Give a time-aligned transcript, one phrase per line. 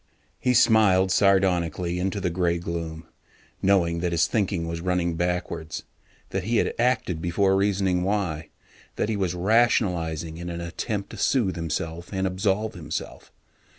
[0.39, 3.05] He smiled sardonically into the gray gloom,
[3.61, 5.83] knowing that his thinking was running backwards,
[6.31, 8.49] that he had acted before reasoning why,
[8.95, 13.31] that he was rationalizing in an attempt to soothe himself and absolve himself.